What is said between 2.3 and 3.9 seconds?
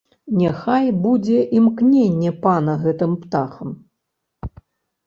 пана гэтым птахам!